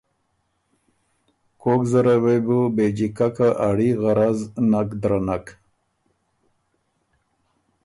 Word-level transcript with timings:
کوک 1.61 1.81
زره 1.91 2.15
وې 2.23 2.37
بو 2.45 2.59
بې 2.75 2.87
جیککه 2.97 3.49
اړي 3.67 3.89
غرض 4.01 4.39
نک 4.71 4.89
درنک۔ 5.01 5.45